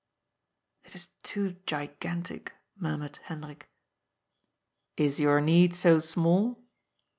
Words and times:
"It 0.83 0.95
is 0.95 1.09
too 1.21 1.57
gigantic," 1.67 2.53
murmured 2.75 3.17
Hendrik." 3.25 3.69
Is 5.07 5.19
your 5.19 5.39
need 5.41 5.75
so 5.75 5.99
small 5.99 6.63